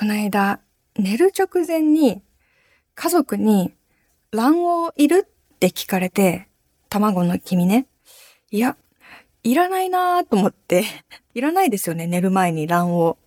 [0.00, 0.60] この間、
[0.96, 2.22] 寝る直前に
[2.94, 3.74] 家族に
[4.30, 5.28] 卵黄いる？
[5.28, 6.48] って聞かれて、
[6.88, 7.86] 卵の黄身ね。
[8.50, 8.78] いや、
[9.42, 10.84] いらないなーと思って、
[11.34, 13.18] いらないですよね、寝る前に卵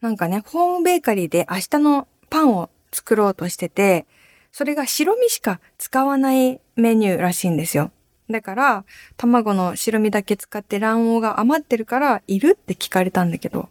[0.00, 4.06] なんかね、ホームベーカリーで明日のパンを作ろうとしてて、
[4.52, 7.90] それが白身しか使わないメニューらしいんですよ。
[8.30, 8.84] だから、
[9.16, 13.70] 卵の白身だけ使って卵黄が余ってるから、いるって聞かれたんだけど、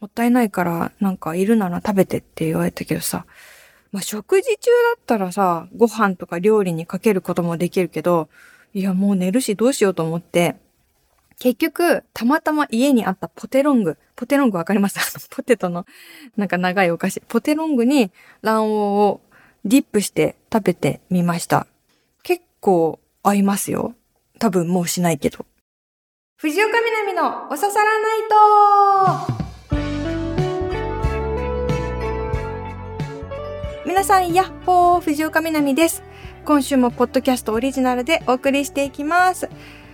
[0.00, 3.26] もったいないから、なんかいるなら食べてって言われたけどさ、
[3.92, 8.28] まあ、食事中だったらさ、ご飯とか料理にかけることもできるけど、
[8.72, 10.56] いや、もう寝るしどうしようと思って、
[11.38, 13.96] 結局、たまたま家にあったポテロング。
[14.14, 15.28] ポテロングわかります？
[15.30, 15.86] ポテトの、
[16.36, 17.20] なんか長いお菓子。
[17.22, 19.20] ポテロングに卵黄を
[19.64, 21.66] ディップして食べてみました。
[22.22, 23.94] 結構合いますよ。
[24.38, 25.46] 多分もうしないけど。
[26.36, 29.39] 藤岡みなみのおささらないと
[33.90, 36.04] 皆さん、やっほー藤岡みなみです。
[36.44, 39.48] 今週もポッドキャストオリジナルでお送りしていきます。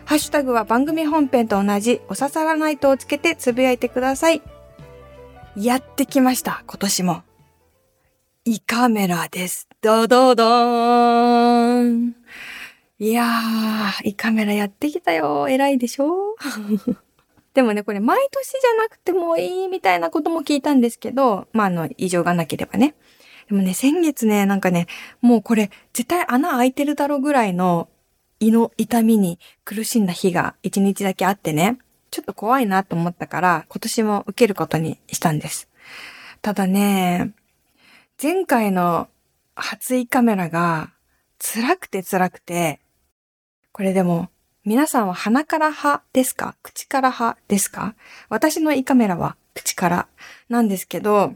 [0.04, 4.42] ハッシュタグは番組本編と同じおささらないとをつけてつぶやいてください。
[5.56, 7.22] やってきました、今年も。
[8.44, 9.66] 胃カメラです。
[9.80, 12.16] ドドドーン。
[12.98, 15.48] いやー、胃カメラやってきたよ。
[15.48, 16.36] 偉いでしょ？
[17.54, 22.94] でもね、これ毎年じゃなくてもいいみたいなことも聞いたんですけど、まあ、あの、異常がなければね。
[23.48, 24.86] でもね、先月ね、なんかね、
[25.20, 27.88] もうこれ、絶対穴開いてるだろうぐらいの
[28.40, 31.78] 胃の痛みに苦しんだ日が一日だけあってね、
[32.10, 35.68] ちょっと怖いなと思ったから、今年も受けることにしたんです。
[36.42, 37.32] ただね、
[38.20, 39.08] 前回の
[39.54, 40.92] 初胃カメラが
[41.38, 42.80] 辛くて辛くて、
[43.72, 44.28] これでも
[44.64, 46.56] 皆さんは鼻から派ですか？
[46.62, 47.94] 口から派ですか？
[48.28, 50.08] 私の胃カメラは口から
[50.48, 51.34] なんですけど、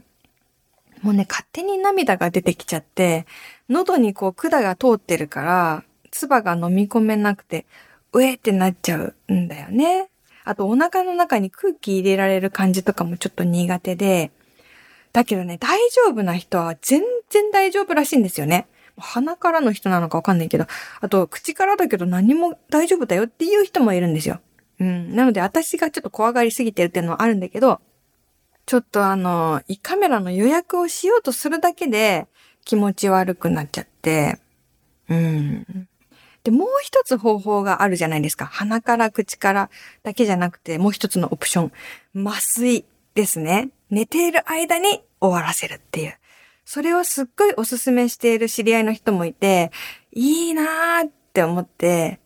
[1.01, 3.25] もうね、勝手に涙が出てきちゃって、
[3.69, 7.65] 喉にこう管が通ってるから、唾が飲み込めなくて、
[8.13, 10.09] うえってなっちゃうんだよね。
[10.43, 14.31] あとお腹の中に空気入れられる感じとかもちょっと苦手で、
[15.13, 18.67] だけどね、大丈夫な人は全然大丈夫らしいんですよね。
[18.97, 20.65] 鼻からの人なのかわかんないけど、
[20.99, 24.39] あと口からだけど何も大丈夫だよっていう人もいるんですよ。
[24.79, 25.15] うん。
[25.15, 27.79] なので私がちょっと怖がりすぎてるっていうのはあるんだけど、
[28.65, 32.27] ちょっとあの、胃カメラの予約をしようとするだけで
[32.65, 34.39] 気持ち悪くなっちゃって、
[35.09, 35.87] うん。
[36.43, 38.45] で、もう一つ方法があるじゃないですか。
[38.45, 39.69] 鼻から口から
[40.03, 41.71] だけじゃなくて、もう一つのオプショ
[42.15, 42.27] ン。
[42.27, 43.69] 麻酔ですね。
[43.89, 46.17] 寝ている間に終わらせるっていう。
[46.65, 49.71] それをすっごいおすすめしている知り合いの人もいて、
[50.13, 52.19] いいなーって思って、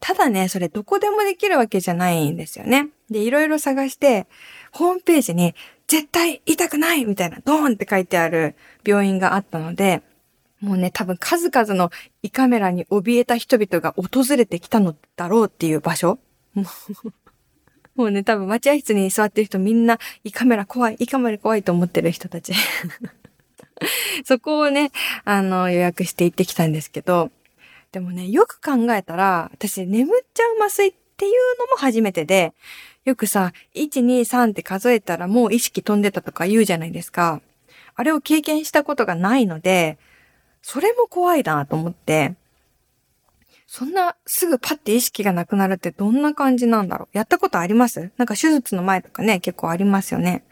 [0.00, 2.88] ただね、それどこでもできるわけじゃないんですよね。
[3.10, 4.26] で、いろいろ探して、
[4.74, 5.54] ホームページに
[5.86, 10.02] 絶対痛くないみたいなドーンって書いてある病院があったので、
[10.60, 11.90] もうね、多分数々の
[12.22, 16.18] 胃カメラに怯えた人々が訪れてきたのだろうっていう場所。
[17.94, 22.52] もうね、多分待合室に座ってる人みんな胃カメラ怖い、胃カメラ怖いと思ってる人たち。
[24.24, 24.90] そこをね、
[25.24, 27.30] あの、予約して行ってきたんですけど、
[27.92, 32.52] でもね、よく考えたら、私眠っちゃう麻酔っっていうのも初めてで、
[33.04, 37.40] よくさ、1、2、3って数えたらもう意識飛んでたとか言うじゃないですか。
[37.94, 39.98] あれを経験したことがないので、
[40.62, 42.34] それも怖いなと思って、
[43.66, 48.10] そんなすぐパッて意識がなくなるってどんな感じなんだろうやったことあります？
[48.16, 50.44] なんか手術の前とかね、結構ありますよね。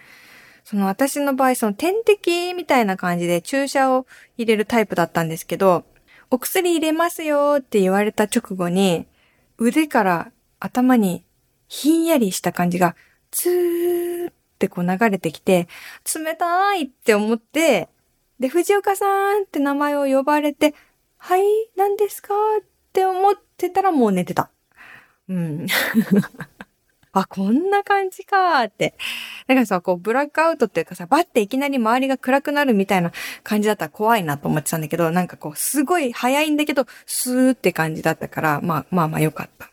[0.65, 4.06] その私の場合、その点滴みたいな感じで注射を
[4.37, 5.84] 入れるタイプだったんですけど、
[6.31, 9.06] お薬入れますよって言われた直後に、
[9.59, 10.33] 腕から
[10.65, 11.25] 頭に
[11.67, 12.95] ひんやりした感じが、
[13.31, 15.67] ツーってこう流れてきて、
[16.15, 17.89] 冷たいって思って、
[18.39, 20.75] で、藤岡さんって名前を呼ばれて、
[21.19, 21.43] はい、
[21.77, 24.50] 何ですかって思ってたらもう寝てた。
[25.28, 25.67] うん。
[27.12, 28.94] あ、こんな感じかーって。
[29.47, 33.12] だからさ、こう、ブラックアウトっていうかさ、バッていきなり周りが暗くなるみたいな
[33.43, 39.72] 感じだったら怖いなと思ってたんだけど、なんかこう、すごい早いんだけど、スーって感じだったから、まあまあまあよかった。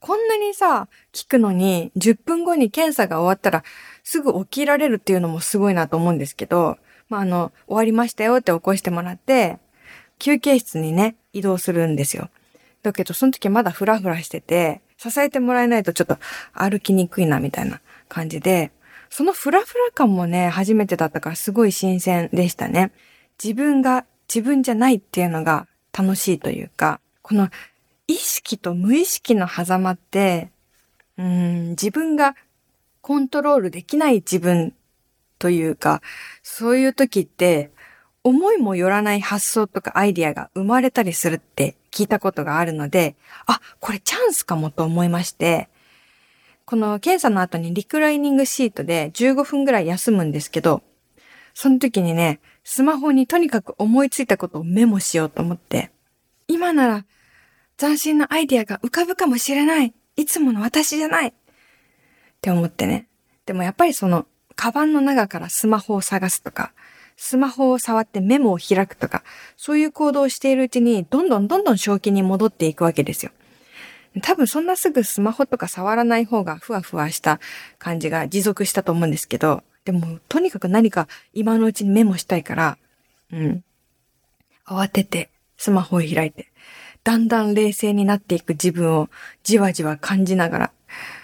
[0.00, 3.64] こんなにさ、聞くのに、10分後に検査が終わったら、
[4.02, 6.78] すぐ起きられるっていうのもすごいなと思うんですけど、
[7.08, 9.58] まあ、あの、終わりましたよって起こしてもらって、
[10.18, 12.30] 休憩室にね、移動するんですよ。
[12.82, 16.18] だけど、その時まだフラフラしてて、支えてもらえないとちょっと
[16.52, 18.72] 歩きにくいな、みたいな感じで、
[19.10, 22.92] そのフラフラ感もね、初めてだったからすごい新鮮でしたね。
[23.42, 25.66] 自分が自分じゃないっていうのが
[25.96, 27.48] 楽しいというか、この
[28.08, 30.50] 意識と無意識の狭間って、
[31.18, 32.36] うん、自分が
[33.00, 34.74] コントロールできない自分
[35.38, 36.02] というか、
[36.42, 37.70] そういう時って、
[38.24, 43.14] 思いもよらない発想とかアイディアが生まれたりするって聞いたことがあるので、
[43.46, 45.68] あ、これチャンスかもと思いまして、
[46.64, 50.82] この検査の後にリクライニングシートで15分ぐらい休むんですけど、
[51.54, 55.92] その時にね、スマホにとにかく思いついたことをメモしようと思って、
[56.48, 57.04] 今なら
[57.78, 59.94] 斬新なアイディアが浮かぶかもしれない。
[60.16, 61.32] いつもの私じゃないっ
[62.40, 63.06] て思ってね。
[63.44, 66.72] でもやっぱりその、カバンの中からスマホを探すとか、
[67.16, 69.22] スマホを触ってメモを開くとか、
[69.56, 73.32] そういう行動をしているうちに、どんどんどんどん正気に戻っていくわけですよ。
[74.22, 77.38] 多分そんなすぐスマホとか触らない方がふわふわした
[77.78, 82.78] 感じが持続したと思うんですけど、でもとにかく何か今のうちにメモしたいから、
[83.32, 83.64] うん。
[84.66, 86.50] 慌ててスマホを開いて、
[87.06, 89.08] だんだん冷静になっていく自分を
[89.44, 90.72] じわじわ感じながら、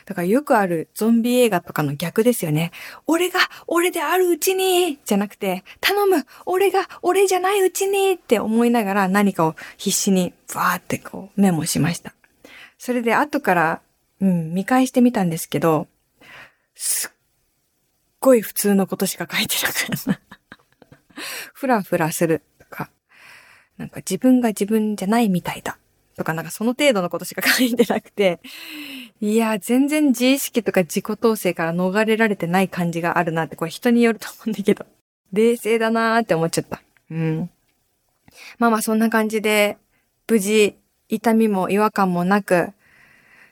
[0.07, 2.71] だからよくあるゾンビ映画とかの逆ですよね。
[3.09, 12.15] 俺が俺であるうちにじゃなくて、頼む俺が俺じゃないうちにって思いながら何かを必死にバーってこうメモしました。
[12.79, 13.81] それで後から、
[14.21, 15.89] うん、見返してみたんですけど、
[16.77, 17.17] すっ
[18.21, 20.21] ごい普通のことしか書いてなかった。
[21.55, 22.43] ふらふらする、
[23.79, 25.79] なんか自分が自分じゃないみたいだ
[26.17, 28.41] とかなんかその程度のことしか書いてなくて、
[29.21, 34.85] いや、全然自意識とか自己統制から逃れられてない感じがあるなって、これ人によると思うんだけど、
[35.33, 36.83] 冷静だなーって思っちゃった。
[37.11, 37.51] うん。
[38.59, 39.79] まあまあそんな感じで、
[40.29, 40.77] 無事、
[41.09, 42.71] 痛みも違和感もなく、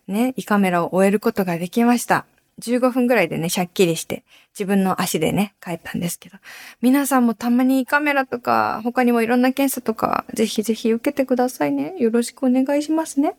[0.07, 2.27] ね、胃カメラを終えることができました。
[2.61, 6.39] 15分ぐらいでね、シャッキリして、自分の足でね、帰ったんですけど。
[6.81, 11.95] 皆さんもたまに胃カメラとか、他にもいろんな検査とか、ぜひぜひ受けてくださいね。
[11.99, 13.35] よろしくお願いしますね。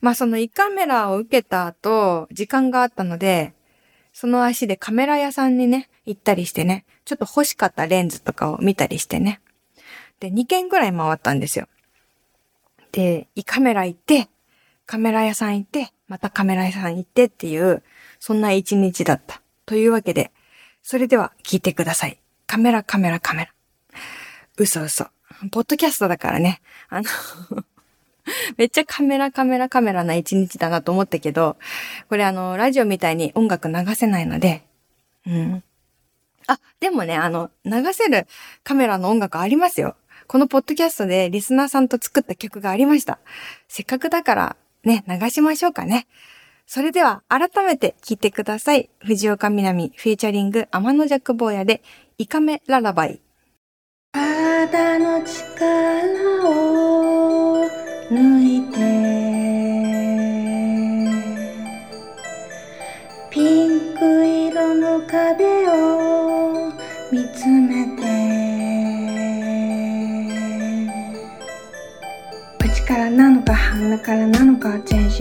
[0.00, 3.54] まあその胃カメラを受けた後、時間があったので、
[4.12, 9.40] その足でカメラ屋さんにね、行ったりしてね、ちょっと欲しかったレンズとかを見たりしてね。
[10.20, 11.66] で、2軒ぐらい回ったんですよ。
[12.92, 14.28] で、胃カメラ行って、
[14.86, 17.82] カメラ屋さん行って、またカメラ屋さん行ってっていう、
[18.24, 19.42] そんな一日だった。
[19.66, 20.30] というわけで、
[20.80, 22.20] それでは聞いてください。
[22.46, 23.52] カメラカメラカメラ。
[24.56, 25.06] 嘘嘘。
[25.50, 26.60] ポッドキャストだからね。
[26.88, 27.08] あの
[28.56, 31.56] めっちゃカメラカメラカメラな一日だなと思ったけど、
[32.08, 34.62] これあの、ラジオみたいに音楽流せないので、
[35.26, 35.64] うん。
[36.46, 38.28] あ、でもね、あの、流せる
[38.62, 39.96] カメラの音楽ありますよ。
[40.28, 43.18] このポッドキャストでリスナーさんと作った曲がありました。
[43.66, 46.06] せっかくだからね、流しましょうかね。
[46.66, 48.88] それでは改めて聞いてください。
[49.00, 51.82] 藤岡みなみフィーチャリング天の弱坊やで
[52.18, 53.20] イカメララバイ。
[54.14, 57.64] 肌の力を
[58.10, 58.51] 抜い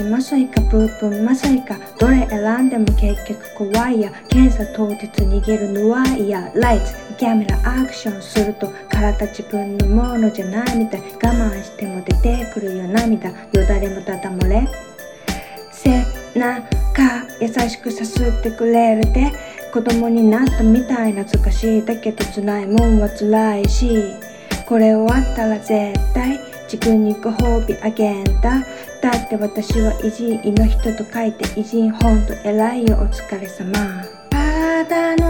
[0.02, 1.78] か全身麻酔かブープン麻酔か。
[2.00, 4.12] どれ選んでも結局怖いや。
[4.30, 11.02] 検査当日逃げるのはいやライツキャメラアクションすると体自分のものじゃないみたい。
[11.02, 13.30] 我慢しても出てくるよ涙。
[13.30, 13.36] よ
[13.68, 14.68] だれもただ漏れ。
[15.72, 16.06] 背
[16.38, 19.32] 中優しくさすってくれるで。
[19.74, 24.14] 子供になったみたい懐かしいだけど辛いもんは辛いし。
[24.68, 26.40] これ終わったら絶対
[26.72, 28.66] 自分にご褒美あげんだ。
[29.02, 33.72] だって私は偉人の人と書いて偉人ほんと偉いよお疲れ様。
[34.30, 35.21] 体の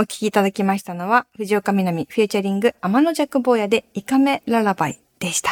[0.00, 5.50] お聞きいただきましたのは、藤岡みなみフューチャリング天の弱坊やでイカメララバイでした。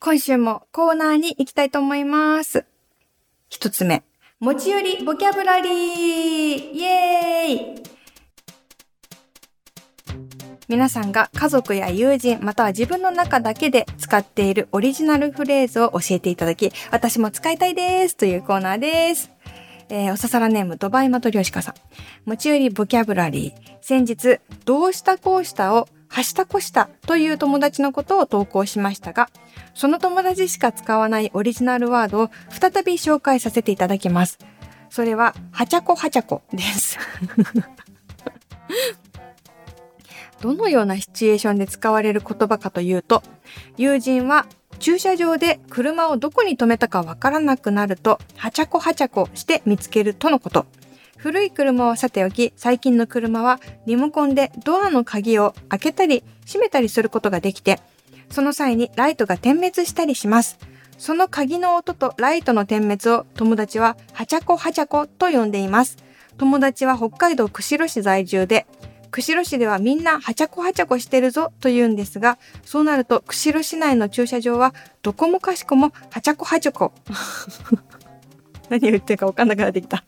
[0.00, 2.64] 今週もコーナーに行きたいと思います。
[3.48, 4.02] 一つ目、
[4.40, 5.72] 持ち寄りボキャブラリー
[6.72, 7.82] イエーイ
[10.66, 19.30] 皆さんが家族や友人、または自分の中だけで使っているオリジナルフレーズを教えていただき、私も使いたいですというコーナーです。
[19.90, 21.74] えー、おささらネームドバイマトリョシカさん。
[22.24, 23.54] 持ち寄りボキャブラリー。
[23.80, 29.28] 先日、どうしたこうしたをはしたこしたという友達のことを投稿しましたが、
[29.74, 34.38] その友達しか使わないオリジナルワードを再び紹介させていただきます。
[34.90, 36.96] それは、はちゃこはちゃこです。
[40.40, 43.22] どのようなシチュエーションで使われる言葉かというと、
[43.76, 44.46] 友人は
[44.80, 50.66] 駐車場で車をどこに止めたかわからなくなると、はちゃこはちゃこして見つけるとのこと。
[51.18, 57.78] 古い車はさておき、最近の車はリモコンでドアの鍵を開けたり閉めたりすることができて、
[58.30, 60.58] その際にライトが点滅したりします。
[60.96, 65.98] その鍵の音とライトの点滅を友達ははちゃこはちゃこと呼んでいます。
[66.38, 68.66] 友達は北海道釧路市在住で、
[69.10, 76.92] 釧路市ではみんなはちゃこはちゃこしてるぞと言うんですが、そうなると釧路市内の駐車場はどこもかしこもはちゃこはちゃこ。
[78.70, 80.04] 何を言ってるか分かんなくなってきた。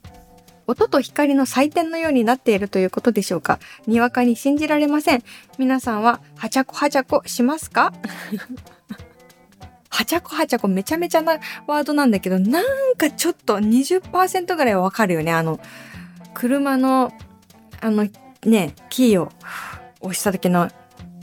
[0.68, 5.24] 音と光の祭典のようになっているということでしょうかにわかに信じられません。
[5.58, 7.92] 皆さんははちゃこはちゃこしますか？
[9.90, 15.32] はちゃこはちゃこめちゃめちゃなワードなんだけど、なんかちょっと20%ぐらいはわかるよね。
[15.32, 15.60] あの、
[16.32, 17.12] 車の、
[17.80, 18.08] あの、
[18.44, 19.30] ね、キーを
[20.00, 20.68] 押した時の、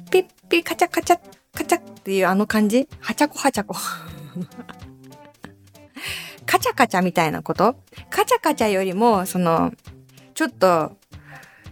[0.10, 1.20] ピッピカチャカチャ
[1.54, 2.88] カチャっていうあの感じ？
[3.02, 3.76] はちゃこはちゃこ。
[6.46, 7.76] カチャカチャみたいなこと？
[8.10, 9.74] カチャカチャよりも、その、
[10.34, 10.94] ちょっと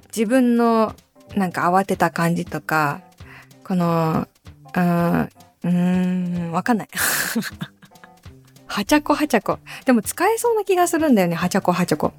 [0.07, 0.93] 自分の
[1.35, 3.01] なんか慌てた感じとか、
[3.63, 4.27] この、
[4.65, 5.29] うーん、
[5.63, 6.89] うん、わかんない。
[8.67, 9.59] はちゃこはちゃこ。
[9.85, 12.11] でも使えそうな気がするんだよね、はちゃこはちゃこ。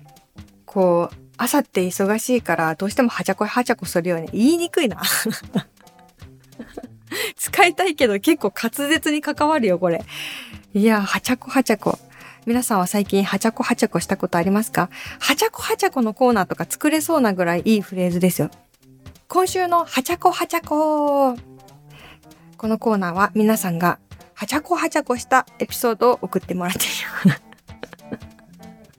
[0.65, 4.29] こう、朝って忙しいからどうしてもはちゃこはちゃこするよね。
[4.33, 5.01] 言いにくいな。
[7.37, 10.05] 使いたいけど結構滑舌に関わるよ、これ。
[10.75, 11.99] いや、はちゃこはちゃこ。
[12.45, 14.91] 皆さんは最近はちゃこはちゃこしたことありますか？
[15.21, 18.51] はちゃこはちゃこのコーナーとか作れそうなぐらいいいフレーズですよ。
[19.29, 21.37] 今週のはちゃこはちゃこ。
[22.57, 23.99] このコーナーは皆さんが
[24.35, 26.89] はちゃこはちゃこしたエピソードを送ってもらってい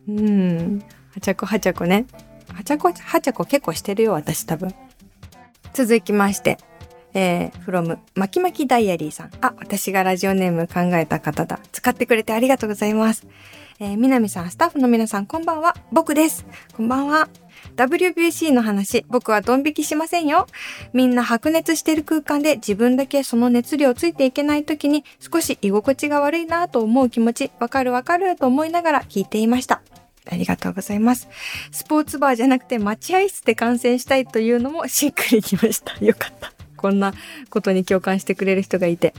[0.08, 0.14] る。
[0.26, 0.84] うん。
[1.14, 2.06] はちゃこはちゃこね。
[2.60, 4.76] はちゃこはちゃこ結構してるよ、私多分。
[5.74, 6.58] 続きまして。
[7.14, 9.32] えー、from まきまきダイアリーさん。
[9.40, 11.62] あ、私がラジオネーム考えた方だ。
[11.72, 13.26] 使ってくれてありがとうございます。
[13.80, 15.74] えー、みなみさん、スタッフの皆さん、こんばんは。
[15.94, 16.46] 僕です。
[16.76, 17.30] こんばんは。
[17.78, 20.46] WBC の話、僕はドン引きしませんよ。
[20.92, 29.82] みんな白熱してる空間で自分だけその熱量ついていけない時に少し居心地が悪いなと思う気持ち、わかるわかると思いながら聞いていました。
[30.32, 31.28] ありがとうございます。
[31.72, 35.94] スポーツバーじゃなくて待合室で観戦したいというのもしっくりきました。
[36.04, 36.54] よかった。
[36.78, 37.14] こんな
[37.50, 39.14] ことに共感してくれる人がいて。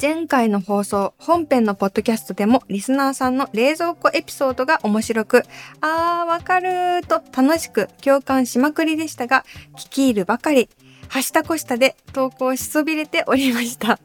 [0.00, 5.42] 前回の放送、本編のポッドキャストでもリスナーさんの冷蔵庫エピソードが面白く、
[5.80, 9.44] あーわかるーと楽しく共感しまくりでしたが、
[9.76, 10.68] 聞き入るばかり、
[11.08, 13.98] はしたこしたで投稿しそびれておりました。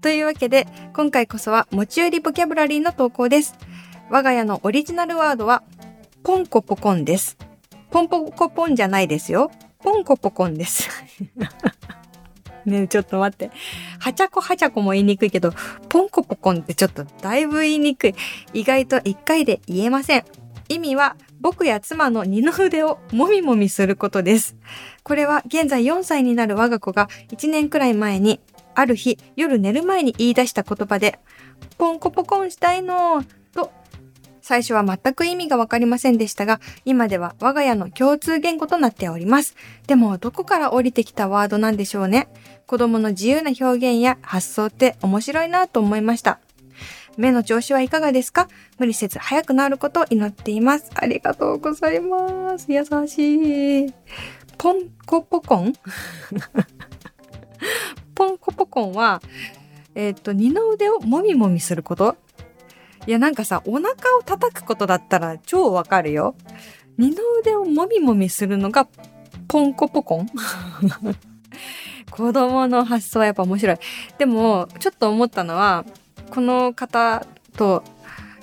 [0.00, 3.54] というわけで、今回こそは持ち寄りボキャブラリーの投稿です。
[4.10, 5.62] 我が家のオリジナルワードは、
[6.24, 7.38] ポンコポコンです。
[7.92, 9.52] ポンポコポンじゃないですよ。
[9.78, 10.88] ポンコポコンです。
[12.66, 13.52] ねちょっと待って。
[14.00, 15.52] はちゃこはちゃこも言いにくいけど、
[15.88, 18.14] ポンコポコンってちょっとだいぶ言いにくい。
[18.52, 20.24] 意外と一回で言えません。
[20.68, 24.56] 意味は、僕や妻の二の腕をもみもみすることです。
[25.04, 28.40] これは現在4歳になる我が子が1年くらい前に、
[28.74, 31.20] ある日夜寝る前に言い出した言葉で、
[31.78, 33.72] ポンコポコンしたいのと、
[34.42, 39.54] 最初は全く意味がわかりませんでしたが、今では我が家の共通言語となっております。
[39.86, 42.28] でも、どこから降りてきたワードなんでしょうね。
[42.66, 46.40] 子供の自由な表現や発想って面白いなと思いました。
[47.16, 48.48] 目の調子はいかがですか？
[48.78, 50.90] 無理せず早くなることを祈っています。
[50.94, 52.66] ありがとうございます。
[52.72, 53.94] 優しい。
[54.56, 55.72] ポンコポコン？
[58.14, 59.20] ポンコポコンは、
[59.94, 62.16] えっ、と、二の腕をもみもみすること
[63.06, 66.34] いや、なんかさ、お腹を叩くことだったら超わかるよ。
[66.98, 68.86] 二の腕をもみもみするのが、
[69.48, 70.28] ポンコポコン
[72.10, 73.76] 子供の発想はやっぱ面白い。
[74.18, 75.84] でも、ちょっと思ったのは、
[76.30, 77.26] この方
[77.56, 77.82] と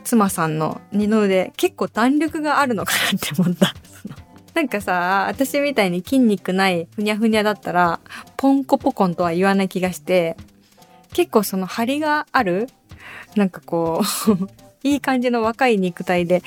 [0.04, 3.74] 妻さんの二の腕、結構弾力があるのかなって思った。
[4.56, 8.00] なんかさ、私みたいに筋肉ないふにゃふにゃだったら、
[8.38, 10.36] ポンコポコンとは言わない気がして、
[11.14, 12.68] 結構その張りがある
[13.38, 14.50] なんかこう、
[14.88, 16.44] いい感じの若い肉体で、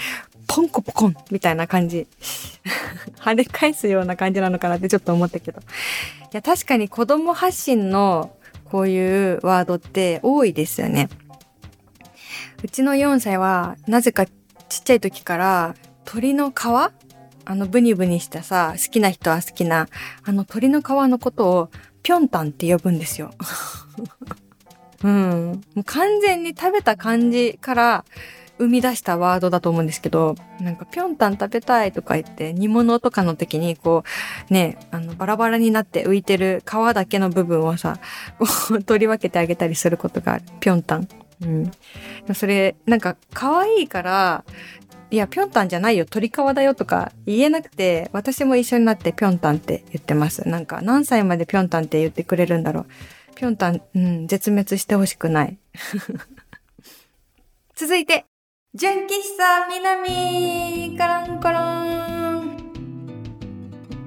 [0.47, 2.06] ポンコポコンみたいな感じ。
[3.20, 5.61] 跳ね返すような感じなのかなってちょっと思ったけど。
[5.61, 5.62] い
[6.32, 8.32] や、確かに子供発信の
[8.64, 11.09] こういうワードって多いですよね。
[12.62, 14.32] うちの4歳は、なぜかちっ
[14.85, 16.54] ちゃい時から、鳥の皮
[17.44, 19.88] あのブニブニしたさ、好きな人は好きな、
[20.25, 21.70] あの鳥の皮のことを、
[22.02, 23.32] ぴょんたんって呼ぶんですよ。
[25.02, 25.64] うん。
[25.75, 28.04] もう完全に食べた感じから、
[28.61, 34.04] 生み出したワードだと思うんですけど、なんかぴょんたん食べたいとか言って煮物とかの時にこ
[34.50, 37.99] うね、あのバラバラになって浮いてる皮だけの部分をさ、
[38.38, 40.45] こう 取り分けてあげたりすることがある。
[40.61, 41.09] ぴょんたん。
[41.42, 41.71] うん。
[42.35, 44.45] それ、なんか可愛いから、
[45.11, 50.47] いや、ぴょんたんじゃないよ、鳥皮だよとか言えなくて、私も一緒になってぴょんたんって言ってます。
[50.47, 52.87] なんか何歳までぴょんたんって言ってくれるんだろう。
[53.40, 55.56] ぴょんたん、うん、絶滅してほしくない。
[57.75, 58.26] 続いて、
[58.75, 62.56] 純喫茶南カランコロン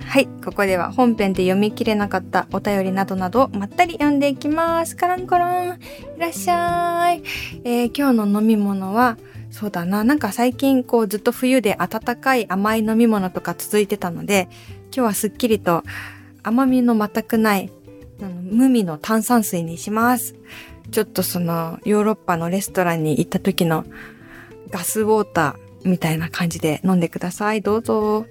[0.05, 4.95] はい、ここでは本編で読み切れなかったお便りなどなどまったり読んでいきます。
[4.95, 5.79] カランコロン
[6.15, 7.23] いらっしゃい、
[7.63, 9.17] えー、今日の飲み物は、
[9.49, 14.47] そうだな、なんか最近こうずっと冬で温かい甘い飲み物とか続いてたので、
[14.95, 15.83] 今日はすっきりと
[16.43, 17.71] 甘みの全くない
[18.53, 20.35] 無味の炭酸水にします。
[20.91, 23.85] ちょっとそのヨーロッパのレストランに行った時の
[24.69, 27.61] ガスウォーターみたいな感じで飲んでください。
[27.61, 28.25] どうぞ。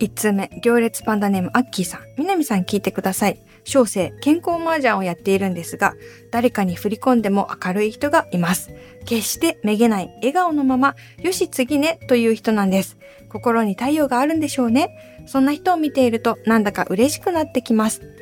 [0.00, 2.00] 1つ目、行列パンダネームアッキーさん。
[2.16, 3.38] 南さん聞いてください。
[3.64, 5.94] 小生、健康麻雀をやっているんですが、
[6.30, 8.70] 誰かに振り込んでも明るい人がいます。
[9.04, 12.96] 決してめげない笑顔のまま、よし次ねという人なんです。
[13.28, 14.88] 心に太陽があるんでしょうね。
[15.26, 18.19] そんな人を見ているとなんだか嬉しくなってきます。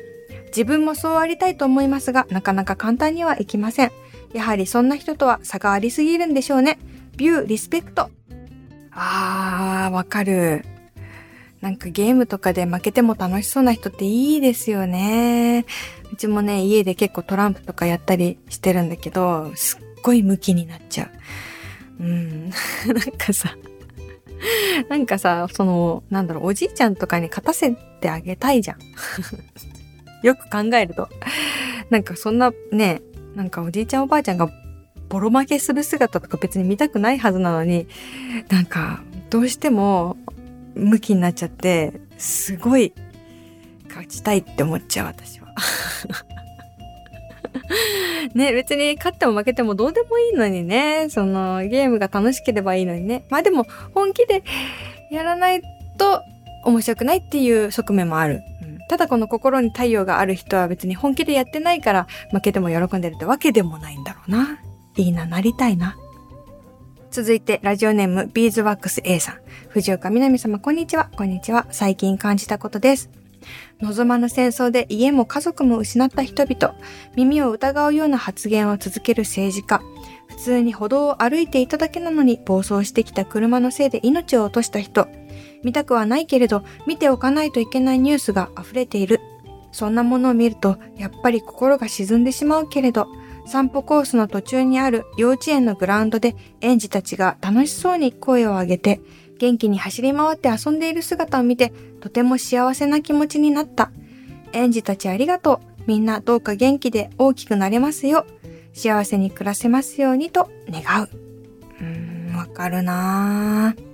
[0.49, 3.91] 自分もそうありたいと思いますが、なかなか簡単にはいきません。
[4.33, 6.77] やはりそんな人とは差がありすぎるんでしょうね。
[7.17, 8.09] ビュー、リスペクト。
[8.91, 10.65] あー、わかる。
[11.61, 15.65] なんかゲームとかで負けても楽しそうな人っていいですよね。
[16.11, 21.09] うちもね、家で結構トランプとかやったりしてるんだけど、すっごいムキになっちゃ
[21.99, 22.03] う。
[22.03, 22.49] うん。
[22.87, 23.57] なんかさ、
[24.87, 28.77] なんかさ、その、なんだろう、おじいちゃんとかに勝たせてあげたいじゃん。
[30.23, 31.09] よく考えると。
[31.89, 33.01] なんかそんなね、
[33.35, 34.49] なんかおじいちゃんおばあちゃんが
[35.09, 37.87] ボロ負けする姿とか別に見たくないはずなのに、
[38.49, 40.17] なんか、どうしても、
[40.75, 42.93] 向きになっちゃって、すごい、
[43.89, 45.47] 勝ちたいって思っちゃう、私は。
[48.35, 53.25] ね、別に勝っても負けてもどうでもいいのにね、その、ゲームが楽しければいいのにね。
[53.29, 54.43] まあでも、本気で
[55.09, 55.61] やらない
[55.97, 56.21] と
[56.65, 58.43] 面白くないっていう側面もある。
[58.89, 64.59] ただこの心に太陽がある人は別に本気でやってないから負けても喜んでるってわけでもないんだろうな。
[64.97, 65.95] いいな、なりたいな。
[67.11, 69.35] 続いて、ラジオネーム、ビーズワックス A さん。
[69.69, 71.09] 藤岡みなみ様、こんにちは。
[71.15, 71.67] こんにちは。
[71.69, 73.11] 最近感じたことです。
[73.79, 76.75] 望まぬ戦争で家も家族も失った人々、
[77.15, 79.81] 耳を疑うような発言を続ける政治家、
[80.27, 85.07] 普通に歩道を歩いていただけなのに暴走してきた車のせいで命を落とした人、
[85.63, 89.19] 見たくはないけれど、見ておかないといけないニュースが溢れている。
[89.71, 93.07] そんなものを見ると、やっぱり心が沈んでしまうけれど、
[93.49, 99.01] 散歩コースの途中にある幼稚園のグラウンドで園児たちが楽しそうに声を上げて
[99.39, 103.91] 元気に走り回って遊んでいる姿を見てとても幸せな気持ちになった。
[104.53, 105.81] 園児たちありがとう。
[105.87, 108.27] みんなどうか元気で大きくなれますよ。
[108.73, 111.09] 幸せに暮らせますようにと願う。
[111.79, 113.88] うーん、わかるなぁ。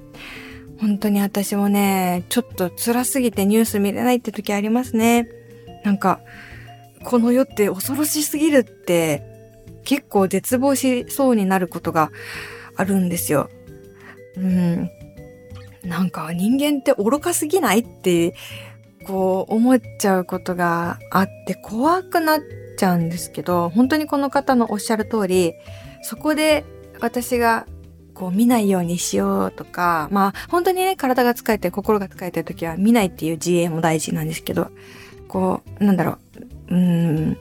[0.80, 5.28] 本当に私もね、ちょっと辛すぎてニュース見れないって時ありますね。
[5.84, 6.20] なんか、
[7.04, 9.22] この世って恐ろしすぎるって
[9.84, 12.12] 結構絶望しそうになることが
[12.76, 13.50] あるんですよ。
[14.36, 14.90] うん。
[15.84, 18.34] なんか人間って愚かすぎないって、
[19.06, 22.42] こう思っちゃうことがあって怖くなっ
[22.76, 25.54] ちゃうんですけど、本当にこの方のおっしゃる通り、
[26.02, 26.66] そこで
[27.00, 27.68] 私が
[28.16, 34.72] こう見ないようにしようとか、まあ本当にね、体が疲れて心が疲れてる時は見ないっていう自衛も大事なんですけど、
[35.28, 36.18] こう、なんだろ
[36.70, 37.38] う、うん、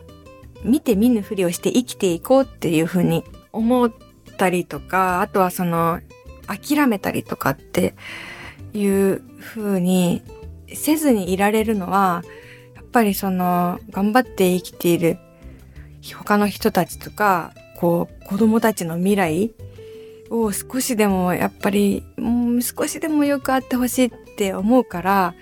[0.65, 3.93] 見て見ぬふりをして生きていこうっていうふうに思っ
[4.37, 6.01] たりとか、あとはその、
[6.47, 7.95] 諦めたりとかって
[8.75, 10.23] いうふうに
[10.75, 12.23] せずにいられるのは、
[12.75, 15.19] やっぱりその、頑張って生きている
[16.15, 19.53] 他の人たちとか、こう、子供たちの未来
[20.43, 25.35] を少しでもやっぱり、もう少しでもよくあってほしいって思うから、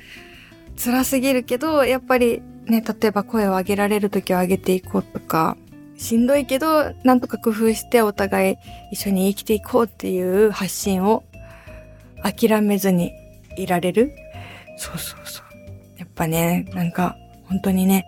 [0.83, 5.57] 辛すぎるけど、やっぱりね、例えば声を上げられる時は上げていこうとか、
[5.97, 8.57] しんどいけど、なんとか工夫してお互い
[8.93, 11.25] 一緒に生きていこうっていう発信を
[12.23, 13.13] 諦めずに
[13.57, 14.13] いられる。
[14.77, 15.99] そうそうそう。
[15.99, 18.05] やっぱね、なんか本当にね、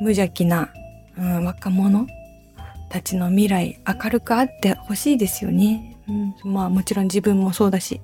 [0.00, 0.72] 無邪気な、
[1.16, 2.06] うん、若者
[2.88, 5.89] たちの未来明るくあってほしいですよね。
[6.44, 8.00] うん、まあもちろん自分もそうだし。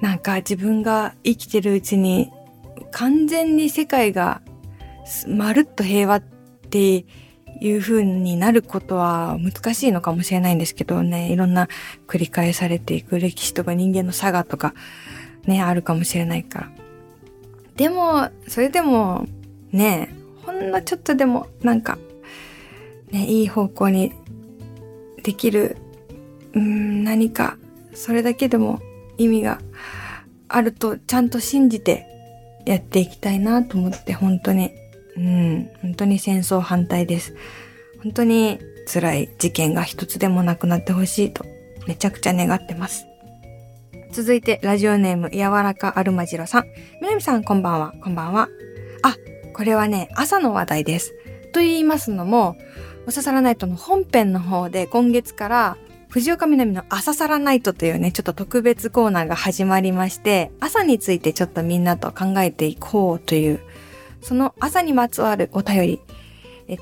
[0.00, 2.32] なんか自分が生きてるうちに
[2.90, 4.42] 完全に世界が
[5.28, 7.04] まるっと平和って
[7.60, 11.68] いう風になることは難しいのかもしれないんですけどね、いろんな
[12.08, 14.74] 繰り返されていく歴史とか人間の差がとか
[15.46, 16.70] ね、あるかもしれないから。
[17.76, 19.26] でも、それでも
[19.70, 20.14] ね、
[20.44, 21.98] ほんのちょっとでもなんか
[23.12, 24.12] ね、いい方向に
[25.22, 25.76] できる、
[26.54, 27.56] うん、何か、
[27.94, 28.80] それだけでも
[29.18, 29.60] 意味が
[30.48, 32.06] あるとちゃんと信じて
[32.64, 34.70] やっていきたいなと思って本当に、
[35.16, 37.34] うん、本当に戦争反対です。
[38.02, 41.44] 本当に辛い事件が一つでもなくなってほしいと
[41.86, 43.06] めちゃくちゃ願ってます。
[44.12, 46.64] 続いてラジオネーム柔らかアルマジロさん。
[47.00, 48.48] みなみさんこんばんは、こんばんは。
[49.02, 49.16] あ、
[49.54, 51.14] これはね、朝の話題です。
[51.52, 52.56] と言いますのも、
[53.06, 55.76] おささらナイトの本編の方で今月から
[56.12, 63.60] 藤岡みなみの朝サラナイトというね、ちょっと特別コーナーが始まりまして、朝についてちょっとみんなと考えていこうという、
[64.20, 66.00] その朝にまつわるお便り、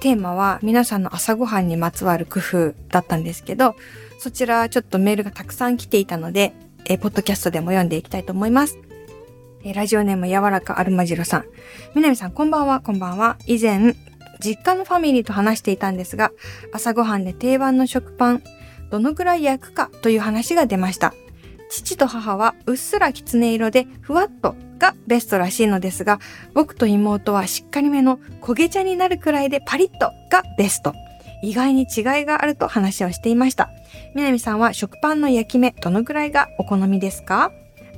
[0.00, 3.76] テーマは皆さんの朝ごはんにまつわる工夫だったんですけど、
[4.18, 6.52] そちらちょっとメールがたくさん来ていたので、
[6.86, 8.78] えポッドキャストでも読んでいきたいと思います。
[9.62, 11.44] えラジオネーム柔らかアルマジロさん。
[11.94, 13.36] みなみさんこんばんは、こんばんは。
[13.46, 13.94] 以前、
[14.40, 16.32] 実家のファミリーと話していたんですが、
[16.72, 18.42] 朝ごはんで定番の食パン、
[18.90, 21.14] どのくらい焼くかという話が出ました。
[21.70, 26.18] 父と母はうっすらきつね色でふわっとがベストらしいのですが、
[26.52, 30.94] 僕と妹はしっかりめの焦げ茶になるくらいでパリッとがベスト。
[31.42, 33.70] 意外に違いがあると話をしていました。
[34.14, 37.52] 南さんは食パンの焼き目どのくらいがお好みですか？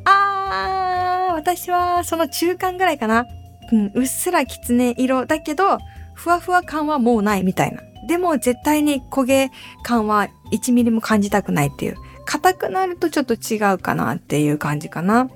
[0.04, 3.26] あー、私はその中間ぐらいかな。
[3.72, 5.78] うん、うっすらきつね色だけど、
[6.14, 7.80] ふわふわ感はもうないみたいな。
[8.06, 9.50] でも絶対に焦げ
[9.82, 11.96] 感は1ミリも感じたくないっていう。
[12.24, 15.28] 硬くなるとちょっと違うかなっていう感じかな。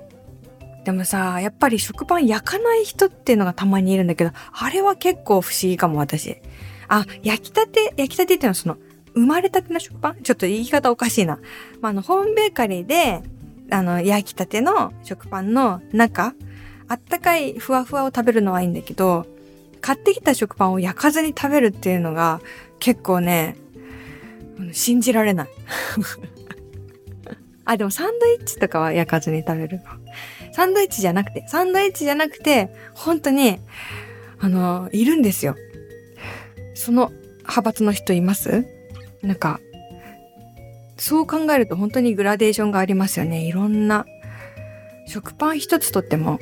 [0.85, 6.37] でもさ、やっぱり食パン焼かない人っていうのがたまにいるんだけど、あれは結構不思議かも私。
[6.87, 8.77] あ、焼きたて、焼きたてっていうのはその、
[9.13, 10.23] 生まれたての食パン？
[10.23, 11.39] ちょっと言い方おかしいな。
[11.81, 13.21] まあ、あの、ホームベーカリーで、
[13.69, 16.33] あの、焼きたての食パンの中、
[16.87, 19.25] あったかいふわふわを食べるのはいいんだけど、
[19.81, 22.41] 買ってきた食パンを焼かずに食べるっていうのが
[22.79, 23.55] 結構ね、
[24.71, 25.47] 信じられない。
[27.65, 29.81] あ、でもサンドイッチとかは焼かずに食べる。
[30.53, 33.59] サンドイッチじゃなくて、サンドイッチじゃなくて、本当に、
[34.39, 35.55] あの、いるんですよ。
[36.73, 38.65] その派閥の人います？
[39.21, 39.59] なんか、
[40.97, 43.41] そう考えると本当にグラデーションがありますよね。
[43.41, 44.05] いろんな。
[45.07, 46.39] 食パン一つとっても、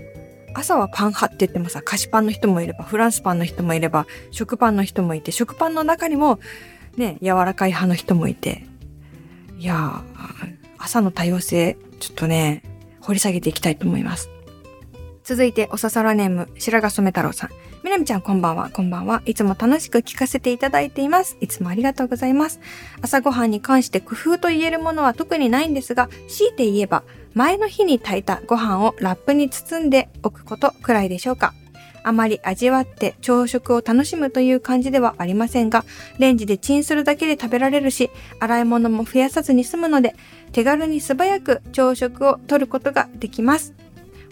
[0.56, 6.40] 朝はパン派って言ってもさ、菓子パンの人もいれば、フランスパンの人もいれば、食パンの人もいて、食パンの中にも、
[6.96, 8.66] ね、柔らかい派の人もいて。
[9.60, 12.64] いやー、朝の多様性、ちょっとね、
[13.02, 14.30] 掘り下げていきたいと思います。
[15.26, 17.50] 続いて、おささらネーム、白髪染太郎さん。
[17.84, 19.22] みなみちゃんこんばんは、こんばんは。
[19.26, 21.38] いつも楽しく聞かせていただいています。
[21.42, 22.60] いつもありがとうございます。
[23.02, 27.04] 朝ごはんに関して工夫と言えるものは特にないんですが、強いて言えば、
[27.36, 31.54] 前の日に炊いたご飯をラップに包んでおくことくらいでしょうか。
[32.02, 35.84] あまり味わって朝食を楽しむという感じではありませんが、
[36.18, 40.16] レンジでチンするだけで食べられるし、洗い物も増やさずに済むので、
[40.54, 43.74] 手軽に素早く朝食をとることができます。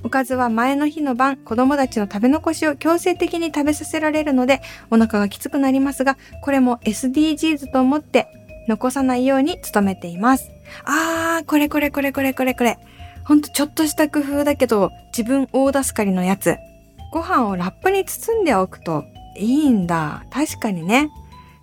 [0.04, 4.62] おかずは前の日の晩、子供たちの食べ残しを強制的に食べさせられるので、
[4.92, 8.28] お腹がきつくなりますが、これも SDGs と思って
[8.70, 10.52] 残さないように努めています。
[10.86, 12.78] あー、これこれこれこれこれこれ。
[13.26, 16.58] ほんとちょっとした工夫だけど、自分大助かりのやつ。
[17.12, 19.06] ご飯をラップに包んでおくと
[19.38, 20.26] いいんだ。
[20.32, 21.10] 確かにね。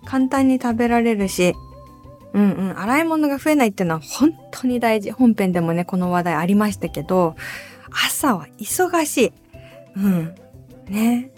[0.05, 1.53] 簡単に食べられるし、
[2.33, 5.11] うんうん、洗い物が増えないっていうのは本当に大事。
[5.11, 7.35] 本編でもね、この話題ありましたけど、
[7.91, 9.33] 朝は忙しい。
[9.97, 10.35] うん。
[10.87, 11.31] ね。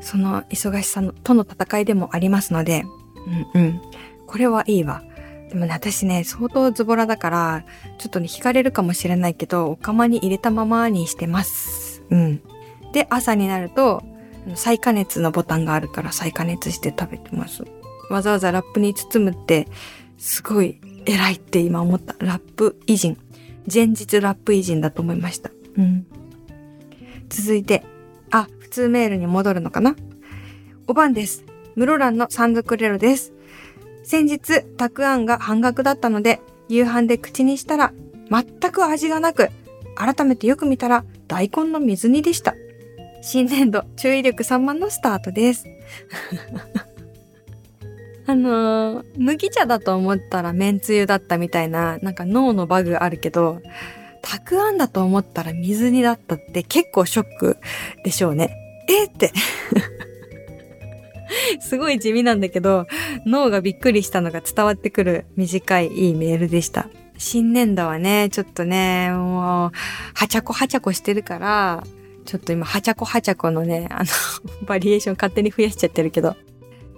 [0.00, 2.84] その忙しさのとの戦いでもありますので、
[3.54, 3.80] うんうん。
[4.26, 5.02] これはいいわ。
[5.54, 7.64] でもね、私ね、相当ズボラだから、
[7.98, 12.02] ちょっとね、惹かれるかもしれないけど、お釜に入れたままにしてます。
[12.10, 12.42] うん。
[12.92, 14.02] で、朝になると、
[14.56, 17.62] 再加熱のボタンがあるから再加熱して食べてます。
[18.10, 19.68] わざわざラップに包むって、
[20.18, 22.16] すごい偉いって今思った。
[22.18, 23.16] ラップ偉人。
[23.72, 25.50] 前日ラップ偉人だと思いました。
[25.78, 26.04] うん。
[27.28, 27.84] 続いて、
[28.32, 29.94] あ、普通メールに戻るのかな？
[30.88, 31.44] おばんです。
[31.76, 33.32] 室蘭のサンドクレロです。
[34.04, 37.92] 先日、たくあんが半額だったので、夕飯で口にしたら、
[38.30, 39.48] 全く味がなく、
[39.96, 42.54] 改めてよく見たら、大根の水煮でした。
[43.22, 45.66] 新年度、注意力3万のスタートです。
[48.26, 53.60] あのー、麦茶だと思ったら麺つゆだったみたいな、なんか脳のバグあるけど、
[54.22, 57.58] たくあんだと思ったら水煮だったって結構ショック
[58.04, 58.56] でしょうね。
[58.88, 59.32] えって
[61.60, 62.86] すごい地味なんだけど、
[63.26, 66.88] 脳がびっくりしたのが伝わってくる短いいいメールでした。
[67.16, 69.70] 新年度はね、ちょっとね、もう、
[70.14, 71.84] はちゃこはちゃこしてるから、
[72.24, 74.06] ちょっと今、はちゃこはちゃこのね、あの、
[74.66, 76.36] バリエーション勝手に増やしちゃってるけど。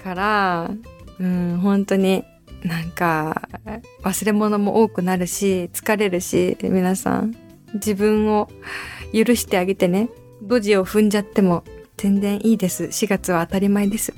[0.02, 0.70] から、
[1.18, 2.24] うん、本当に
[2.62, 3.48] なんか、
[4.02, 7.34] 忘れ物も多くなるし、疲れるし、皆さん、
[7.74, 8.48] 自分を
[9.12, 10.08] 許してあげてね。
[10.42, 11.64] ドジを踏んじゃっても
[11.96, 12.84] 全然いいです。
[12.84, 14.14] 4月は当たり前です。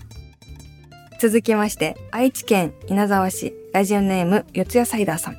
[1.18, 5.36] 続きまして、愛知県稲沢市、ラジオネーム、四谷サイダーさん。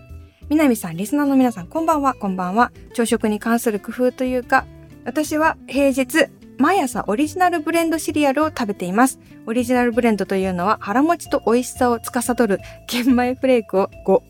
[0.49, 2.73] 南さん、リスナーの皆さん、こんばんは、こんばんは。
[2.93, 4.65] 朝食に関する工夫というか、
[5.05, 9.19] 私は平日、毎朝オリジナルブレンドシリアルを食べています。
[9.45, 14.21] オリジナルブレンドというのは腹持ちと美味しさを司る玄米フレークを5、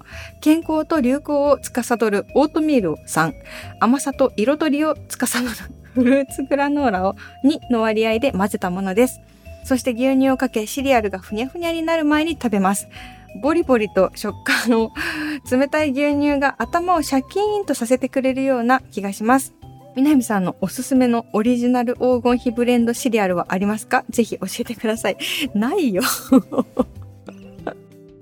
[0.41, 3.33] 健康と流行を司るオートミールを3、
[3.79, 5.47] 甘さと彩りを司る
[5.95, 9.19] フルーツグラノーラを2の割合で混ぜたものです。
[9.69, 12.88] そして牛乳をかけシリアルがふにゃふにゃになる前に食べます。
[13.43, 14.91] ボリボリと食感の
[15.51, 19.53] 冷たい牛乳が頭をシャキーンとさせてくれるような気がします。
[19.95, 24.05] 南さんのおすすめのオリジナル黄金比ブレンドシリアルはありますか？
[24.10, 25.17] ぜひ教えてください。
[25.53, 26.01] ないよ。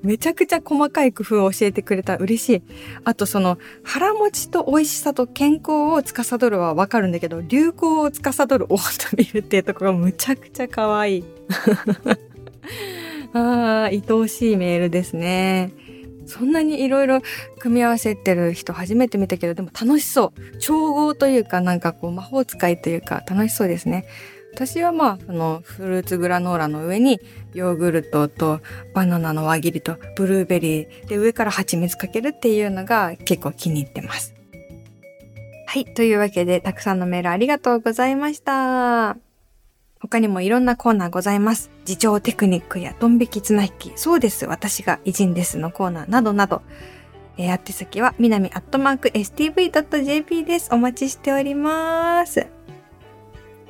[0.04, 2.64] めちゃくちゃ細かい工夫を教えてくれた嬉しい。
[3.04, 11.24] あとその腹持ちと美味しさと健康を司るはわかるんだけど、流行を司るオートミールっていうところがむちゃくちゃ可愛い。
[13.34, 15.72] ああ、愛おしいメールですね。
[16.28, 17.22] そんなにいろいろ
[17.60, 20.58] 組み合わせてる人初めて見たけど、でも楽しそう。
[20.58, 24.06] 調合というかなんかこう魔法使いというか楽しそうですね。
[24.54, 27.20] 私はまあ、そのフルーツグラノーラの上に
[27.58, 28.62] ヨーグルトと
[28.94, 34.36] バナナの輪切りとブルーベリーで上から蜂蜜かけるっていうのが結構気に入ってます。
[35.66, 35.86] はい。
[35.86, 39.18] というわけで、たくさんのメールありがとうございました。
[40.00, 41.72] 他にもいろんなコーナーございます。
[41.88, 46.62] 自重テクニックやドン引き綱引き、そうです、私が偉人ですのコーナーなどなど、
[47.38, 50.70] えー、宛先は、みなみアットマーク stv.jp です。
[50.72, 52.57] お待ちしております。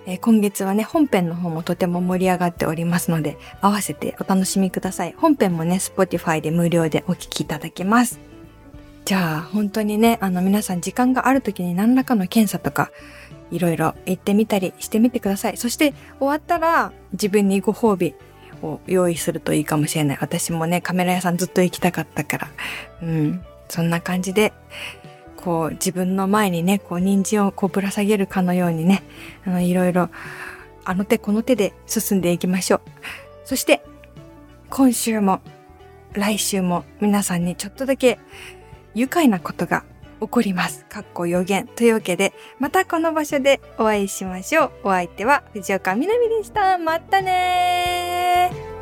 [0.09, 5.13] え今月はね、本編の方もとても盛り上がっておりますので、合わせてお楽しみください。
[5.17, 8.17] 本編もね、Spotify で無料でお聞きいただけます。
[9.03, 12.89] じゃあ、本当にね、あの皆さん時間がある時に何らかの検査とか、
[13.51, 15.57] いろいろ行ってみたりしてみてください。
[15.57, 18.15] そして終わったら自分にご褒美
[18.61, 20.17] を用意するといいかもしれない。
[20.21, 22.47] 私もね、カメラ屋さんずっと行きたかったから。
[23.01, 23.43] うん。
[23.67, 24.53] そんな感じで、
[25.37, 29.03] こう自分の前にね、こう人参をこうぶら下げるかのようにね、
[29.45, 30.09] あのいろいろ
[30.83, 32.81] あの手この手で進んでいきましょう。
[33.45, 33.83] そして、
[34.69, 35.39] 今週も
[36.13, 38.19] 来週も皆さんにちょっとだけ
[38.95, 39.83] 愉快なことが
[40.19, 40.85] 起こります。
[40.85, 41.67] かっこ予言。
[41.67, 44.71] というわけで、またこの場所でお会いしましょう。
[44.85, 46.77] お相手は藤岡みなみでした。
[46.77, 48.76] またね